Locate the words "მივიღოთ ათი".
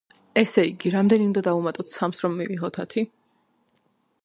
2.41-3.07